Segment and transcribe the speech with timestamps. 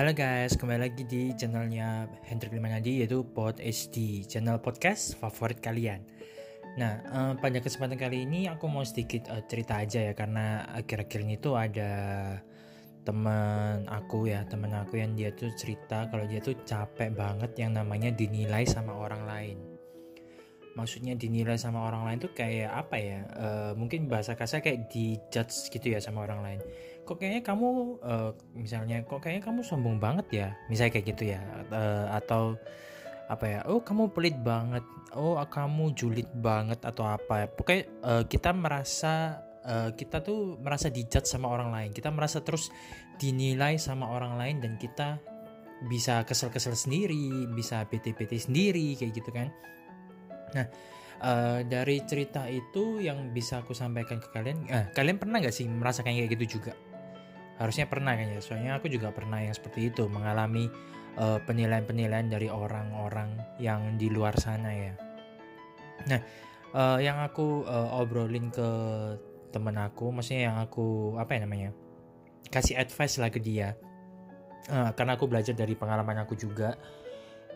[0.00, 6.00] Halo guys, kembali lagi di channelnya Hendrik Limanadi yaitu Pod HD, channel podcast favorit kalian.
[6.80, 11.20] Nah, uh, pada kesempatan kali ini aku mau sedikit uh, cerita aja ya karena akhir-akhir
[11.20, 11.92] ini tuh ada
[13.04, 17.76] teman aku ya, teman aku yang dia tuh cerita kalau dia tuh capek banget yang
[17.76, 19.60] namanya dinilai sama orang lain.
[20.80, 23.20] Maksudnya dinilai sama orang lain tuh kayak apa ya?
[23.36, 26.60] Uh, mungkin bahasa kasar kayak dijudge gitu ya sama orang lain
[27.06, 30.48] kok kayaknya kamu uh, misalnya kok kayaknya kamu sombong banget ya?
[30.70, 32.54] Misalnya kayak gitu ya uh, atau
[33.26, 33.60] apa ya?
[33.66, 34.84] Oh kamu pelit banget.
[35.16, 37.46] Oh kamu julid banget atau apa ya?
[37.50, 41.90] Pokoknya uh, kita merasa uh, kita tuh merasa dijat sama orang lain.
[41.90, 42.70] Kita merasa terus
[43.18, 45.20] dinilai sama orang lain dan kita
[45.80, 49.48] bisa kesel-kesel sendiri bisa PT-PT sendiri kayak gitu kan.
[50.52, 50.66] Nah
[51.22, 55.68] uh, dari cerita itu yang bisa aku sampaikan ke kalian uh, kalian pernah nggak sih
[55.68, 56.72] merasakan kayak gitu juga
[57.60, 60.72] harusnya pernah kan ya soalnya aku juga pernah yang seperti itu mengalami
[61.12, 64.92] penilaian eh, penilaian-penilaian dari orang-orang yang di luar sana ya.
[66.08, 66.20] Nah
[66.72, 68.68] uh, yang aku uh, obrolin ke
[69.52, 71.70] temen aku maksudnya yang aku apa ya namanya
[72.48, 73.76] kasih advice lah ke dia.
[74.70, 76.80] Uh, karena aku belajar dari pengalaman aku juga.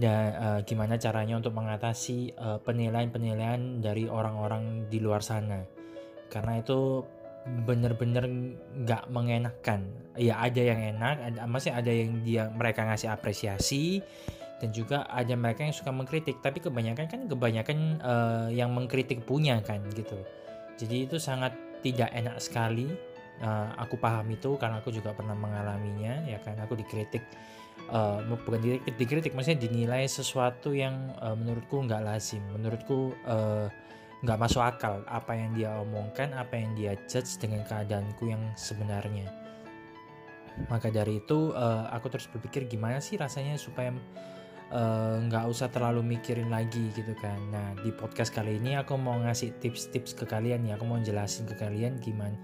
[0.00, 2.32] Dan uh, gimana caranya untuk mengatasi
[2.64, 5.60] penilaian-penilaian dari orang-orang di luar sana.
[6.30, 7.04] Karena itu
[7.40, 8.28] bener-bener
[8.84, 14.04] nggak mengenakan ya ada yang enak ada masih ada yang dia mereka ngasih apresiasi
[14.60, 16.44] dan juga ada mereka yang suka mengkritik.
[16.44, 20.20] Tapi kebanyakan kan kebanyakan uh, yang mengkritik punya kan gitu.
[20.76, 22.92] Jadi itu sangat tidak enak sekali
[23.40, 26.60] uh, aku paham itu karena aku juga pernah mengalaminya ya kan.
[26.60, 27.24] Aku dikritik
[27.88, 32.44] uh, bukan dikritik, dikritik maksudnya dinilai sesuatu yang uh, menurutku nggak lazim.
[32.52, 33.72] Menurutku uh,
[34.20, 39.32] nggak masuk akal apa yang dia omongkan, apa yang dia judge dengan keadaanku yang sebenarnya.
[40.68, 43.96] Maka dari itu uh, aku terus berpikir gimana sih rasanya supaya
[44.68, 47.40] eh, nggak uh, usah terlalu mikirin lagi gitu kan.
[47.48, 51.48] Nah di podcast kali ini aku mau ngasih tips-tips ke kalian ya, aku mau jelasin
[51.48, 52.36] ke kalian gimana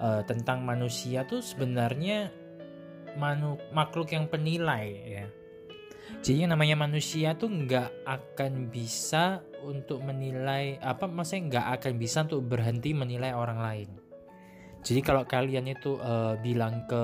[0.00, 2.32] uh, tentang manusia tuh sebenarnya
[3.18, 5.26] manu makhluk yang penilai ya
[6.18, 12.18] jadi yang namanya manusia tuh nggak akan bisa untuk menilai apa maksudnya nggak akan bisa
[12.26, 13.90] untuk berhenti menilai orang lain.
[14.82, 17.02] Jadi kalau kalian itu uh, bilang ke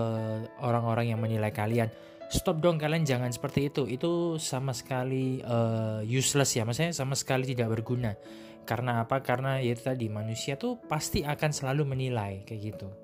[0.62, 1.90] orang-orang yang menilai kalian,
[2.30, 3.84] stop dong kalian jangan seperti itu.
[3.90, 8.14] Itu sama sekali uh, useless ya, maksudnya sama sekali tidak berguna.
[8.64, 9.20] Karena apa?
[9.20, 13.03] Karena ya tadi manusia tuh pasti akan selalu menilai kayak gitu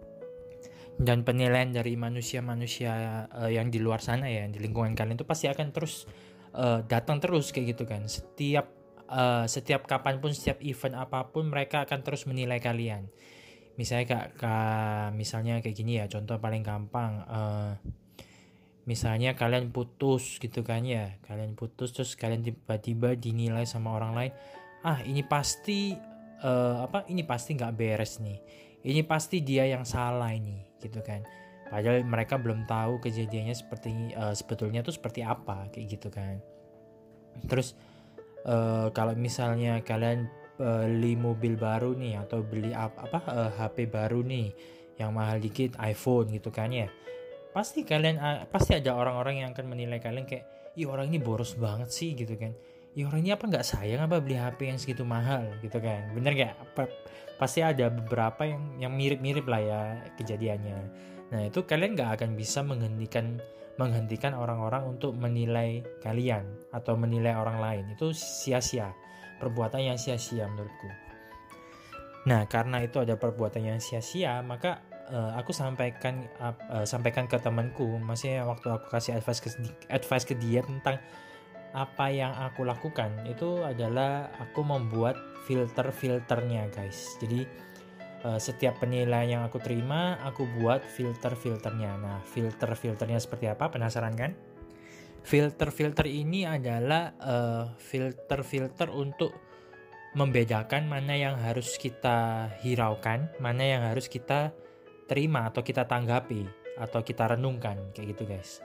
[1.01, 5.49] dan penilaian dari manusia-manusia uh, yang di luar sana ya di lingkungan kalian itu pasti
[5.49, 6.05] akan terus
[6.53, 8.05] uh, datang terus kayak gitu kan.
[8.05, 8.69] Setiap
[9.09, 13.09] uh, setiap kapan pun setiap event apa pun mereka akan terus menilai kalian.
[13.81, 17.73] Misalnya kak, kak misalnya kayak gini ya contoh paling gampang uh,
[18.85, 21.17] misalnya kalian putus gitu kan ya.
[21.25, 24.33] Kalian putus terus kalian tiba-tiba dinilai sama orang lain
[24.81, 25.93] ah ini pasti
[26.45, 28.41] uh, apa ini pasti nggak beres nih
[28.87, 31.25] ini pasti dia yang salah ini gitu kan.
[31.71, 36.43] Padahal mereka belum tahu kejadiannya seperti uh, sebetulnya tuh seperti apa kayak gitu kan.
[37.47, 37.79] Terus
[38.45, 40.27] uh, kalau misalnya kalian
[40.61, 44.53] beli mobil baru nih atau beli apa, apa uh, HP baru nih
[45.01, 46.93] yang mahal dikit iPhone gitu kan ya
[47.57, 50.45] pasti kalian uh, pasti ada orang-orang yang akan menilai kalian kayak
[50.77, 52.53] ih orang ini boros banget sih gitu kan
[52.95, 55.47] ya orang ini apa nggak sayang apa beli HP yang segitu mahal?
[55.63, 56.11] Gitu kan.
[56.15, 56.55] Bener gak
[57.41, 59.81] pasti ada beberapa yang yang mirip-mirip lah ya
[60.21, 60.79] kejadiannya.
[61.31, 63.41] Nah itu kalian nggak akan bisa menghentikan
[63.81, 67.85] menghentikan orang-orang untuk menilai kalian atau menilai orang lain.
[67.97, 68.93] Itu sia-sia.
[69.41, 70.91] Perbuatan yang sia-sia menurutku.
[72.29, 77.89] Nah karena itu ada perbuatan yang sia-sia maka uh, aku sampaikan uh, sampaikan ke temanku.
[78.05, 79.49] Maksudnya waktu aku kasih advice ke
[79.89, 81.01] advice ke dia tentang
[81.71, 85.15] apa yang aku lakukan itu adalah aku membuat
[85.47, 87.19] filter-filternya guys.
[87.23, 87.47] Jadi
[88.27, 91.93] uh, setiap penilaian yang aku terima aku buat filter-filternya.
[91.99, 93.71] Nah filter-filternya seperti apa?
[93.71, 94.35] Penasaran kan?
[95.21, 99.51] Filter-filter ini adalah uh, filter-filter untuk
[100.11, 104.51] membedakan mana yang harus kita hiraukan mana yang harus kita
[105.07, 106.51] terima atau kita tanggapi
[106.83, 108.59] atau kita renungkan kayak gitu guys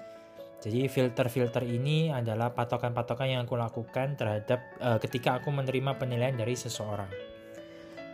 [0.65, 6.57] jadi filter-filter ini adalah patokan-patokan yang aku lakukan terhadap uh, ketika aku menerima penilaian dari
[6.57, 7.05] seseorang.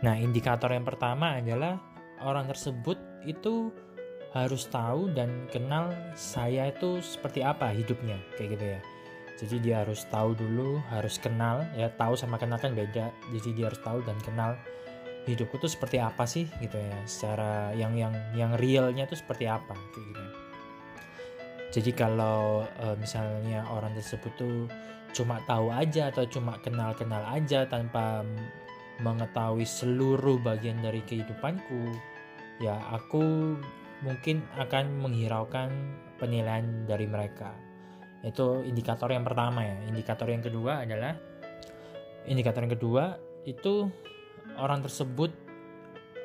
[0.04, 1.80] Nah, indikator yang pertama adalah
[2.20, 3.72] orang tersebut itu
[4.36, 8.80] harus tahu dan kenal saya itu seperti apa hidupnya, kayak gitu ya.
[9.40, 13.08] Jadi dia harus tahu dulu, harus kenal, ya tahu sama kenal kan beda.
[13.32, 14.60] Jadi dia harus tahu dan kenal
[15.24, 19.72] hidupku tuh seperti apa sih gitu ya, secara yang yang yang realnya tuh seperti apa,
[19.72, 20.24] kayak gitu.
[21.72, 24.68] Jadi kalau uh, misalnya orang tersebut tuh
[25.16, 28.24] cuma tahu aja atau cuma kenal-kenal aja tanpa
[29.00, 31.96] mengetahui seluruh bagian dari kehidupanku
[32.60, 33.56] ya aku
[34.02, 35.70] mungkin akan menghiraukan
[36.18, 37.54] penilaian dari mereka.
[38.22, 39.78] Itu indikator yang pertama ya.
[39.86, 41.14] Indikator yang kedua adalah
[42.26, 43.90] indikator yang kedua itu
[44.58, 45.30] orang tersebut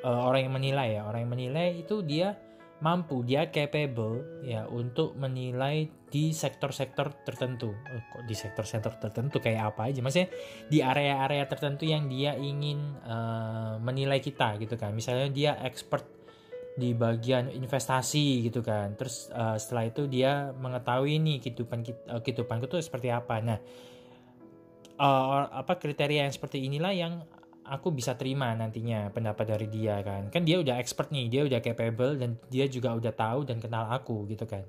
[0.05, 1.01] uh, orang yang menilai ya.
[1.05, 2.37] Orang yang menilai itu dia
[2.77, 7.73] mampu dia capable ya untuk menilai di sektor-sektor tertentu.
[7.73, 9.41] Oh, kok di sektor-sektor tertentu?
[9.41, 9.99] Kayak apa aja?
[10.05, 10.29] Maksudnya
[10.69, 14.93] di area-area tertentu yang dia ingin uh, menilai kita gitu kan.
[14.93, 16.05] Misalnya dia expert
[16.77, 18.93] di bagian investasi gitu kan.
[18.93, 21.81] Terus uh, setelah itu dia mengetahui nih kehidupan
[22.13, 23.41] uh, kehidupanku tuh seperti apa.
[23.41, 23.57] Nah
[25.01, 27.13] uh, apa kriteria yang seperti inilah yang
[27.67, 30.31] aku bisa terima nantinya pendapat dari dia kan.
[30.31, 33.91] Kan dia udah expert nih dia udah capable dan dia juga udah tahu dan kenal
[33.91, 34.63] aku gitu kan.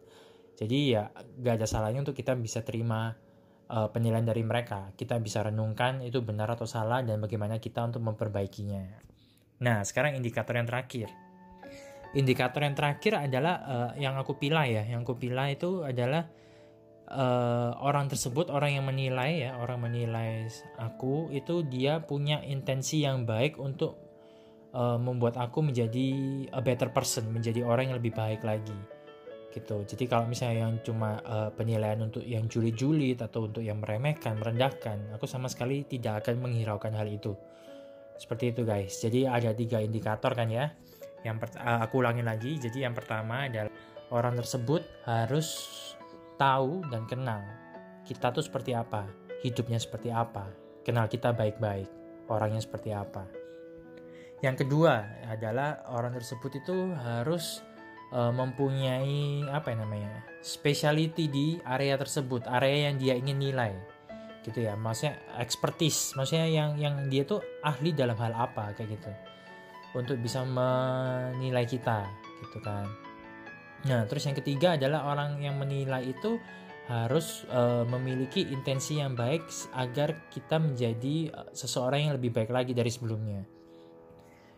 [0.59, 3.15] Jadi ya gak ada salahnya untuk kita bisa terima
[3.71, 4.91] uh, penilaian dari mereka.
[4.99, 8.83] Kita bisa renungkan itu benar atau salah dan bagaimana kita untuk memperbaikinya.
[9.63, 11.09] Nah sekarang indikator yang terakhir.
[12.19, 14.83] Indikator yang terakhir adalah uh, yang aku pilih ya.
[14.83, 16.27] Yang aku pilih itu adalah
[17.11, 23.25] uh, orang tersebut orang yang menilai ya orang menilai aku itu dia punya intensi yang
[23.25, 23.97] baik untuk
[24.77, 26.07] uh, membuat aku menjadi
[26.53, 28.77] a better person menjadi orang yang lebih baik lagi
[29.49, 29.81] gitu.
[29.81, 35.17] Jadi kalau misalnya yang cuma uh, penilaian untuk yang juli-juli atau untuk yang meremehkan merendahkan
[35.17, 37.33] aku sama sekali tidak akan menghiraukan hal itu.
[38.21, 39.01] Seperti itu guys.
[39.01, 40.75] Jadi ada tiga indikator kan ya.
[41.25, 42.61] Yang aku ulangi lagi.
[42.61, 43.73] Jadi yang pertama adalah
[44.13, 45.49] orang tersebut harus
[46.39, 47.43] tahu dan kenal
[48.09, 49.05] kita tuh seperti apa,
[49.45, 50.49] hidupnya seperti apa,
[50.81, 51.91] kenal kita baik-baik,
[52.33, 53.29] orangnya seperti apa.
[54.41, 57.61] Yang kedua adalah orang tersebut itu harus
[58.15, 63.75] uh, mempunyai apa ya namanya speciality di area tersebut, area yang dia ingin nilai,
[64.47, 64.79] gitu ya.
[64.79, 69.11] Maksudnya expertise, maksudnya yang yang dia tuh ahli dalam hal apa kayak gitu,
[69.99, 72.07] untuk bisa menilai kita,
[72.47, 72.87] gitu kan.
[73.87, 76.43] Nah, terus yang ketiga adalah orang yang menilai itu
[76.89, 79.45] harus uh, memiliki intensi yang baik
[79.77, 83.45] agar kita menjadi uh, seseorang yang lebih baik lagi dari sebelumnya.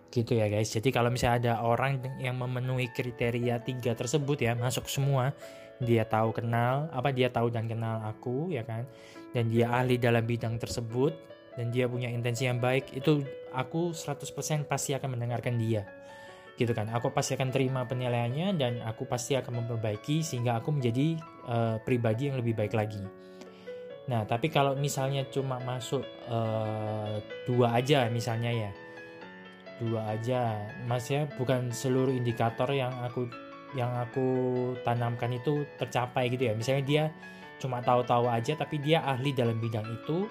[0.08, 0.70] Gitu ya guys.
[0.72, 5.34] Jadi kalau misalnya ada orang yang memenuhi kriteria tiga tersebut ya, masuk semua,
[5.82, 8.86] dia tahu kenal, apa dia tahu dan kenal aku ya kan,
[9.34, 11.12] dan dia ahli dalam bidang tersebut
[11.58, 15.99] dan dia punya intensi yang baik, itu aku 100% pasti akan mendengarkan dia
[16.60, 16.92] gitu kan.
[16.92, 21.16] Aku pasti akan terima penilaiannya dan aku pasti akan memperbaiki sehingga aku menjadi
[21.48, 23.00] uh, pribadi yang lebih baik lagi.
[24.12, 27.16] Nah tapi kalau misalnya cuma masuk uh,
[27.48, 28.70] dua aja misalnya ya.
[29.80, 30.68] Dua aja.
[30.84, 33.24] Maksudnya bukan seluruh indikator yang aku
[33.72, 34.28] yang aku
[34.84, 36.52] tanamkan itu tercapai gitu ya.
[36.52, 37.04] Misalnya dia
[37.56, 40.28] cuma tahu-tahu aja tapi dia ahli dalam bidang itu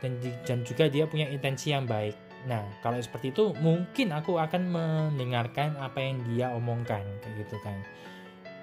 [0.00, 4.68] dan dan juga dia punya intensi yang baik Nah, kalau seperti itu mungkin aku akan
[4.68, 7.80] mendengarkan apa yang dia omongkan gitu kan.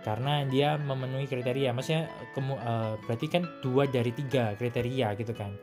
[0.04, 5.56] Karena dia memenuhi kriteria, maksudnya kemu, uh, berarti kan dua dari tiga kriteria gitu kan.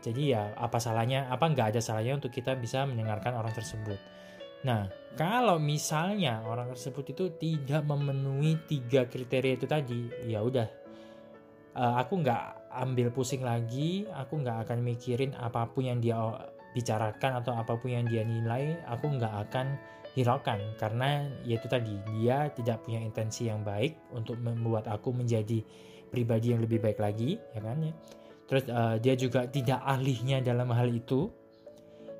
[0.00, 4.00] Jadi ya apa salahnya, apa nggak ada salahnya untuk kita bisa mendengarkan orang tersebut.
[4.64, 10.68] Nah, kalau misalnya orang tersebut itu tidak memenuhi tiga kriteria itu tadi, ya udah,
[11.76, 16.16] uh, aku nggak ambil pusing lagi, aku nggak akan mikirin apa pun yang dia
[16.76, 19.80] bicarakan atau apa pun yang dia nilai aku nggak akan
[20.12, 20.60] hiraukan.
[20.76, 25.64] Karena yaitu tadi dia tidak punya intensi yang baik untuk membuat aku menjadi
[26.12, 27.80] pribadi yang lebih baik lagi ya kan?
[27.80, 27.96] Ya
[28.46, 31.32] terus uh, dia juga tidak ahlinya dalam hal itu.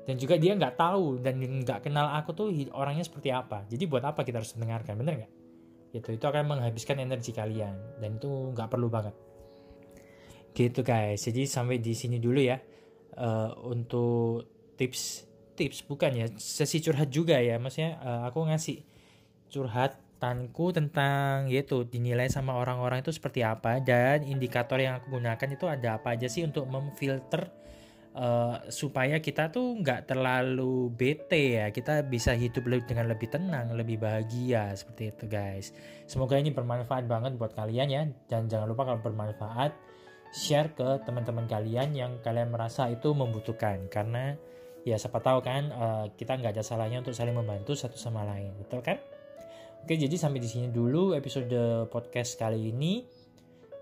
[0.07, 3.67] Dan juga dia nggak tahu dan nggak kenal aku tuh orangnya seperti apa.
[3.67, 5.33] Jadi buat apa kita harus mendengarkan bener nggak?
[5.99, 9.11] Gitu itu akan menghabiskan energi kalian dan itu nggak perlu banget.
[10.55, 11.27] Gitu guys.
[11.27, 12.55] Jadi sampai di sini dulu ya
[13.15, 18.85] uh, untuk tips tips bukan ya sesi curhat juga ya maksudnya uh, aku ngasih
[19.49, 25.65] curhatanku tentang yaitu dinilai sama orang-orang itu seperti apa dan indikator yang aku gunakan itu
[25.65, 27.49] ada apa aja sih untuk memfilter
[28.17, 33.73] uh, supaya kita tuh nggak terlalu bete ya kita bisa hidup lebih dengan lebih tenang
[33.77, 35.71] lebih bahagia seperti itu guys.
[36.09, 39.71] Semoga ini bermanfaat banget buat kalian ya dan jangan lupa kalau bermanfaat
[40.33, 43.87] share ke teman-teman kalian yang kalian merasa itu membutuhkan.
[43.87, 44.35] Karena
[44.87, 48.55] ya siapa tahu kan uh, kita nggak ada salahnya untuk saling membantu satu sama lain.
[48.59, 48.99] Betul kan?
[49.83, 53.07] Oke jadi sampai di sini dulu episode podcast kali ini.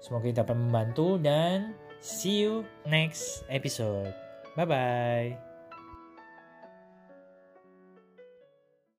[0.02, 4.14] Semoga dapat membantu dan see you next episode.
[4.54, 5.45] Bye bye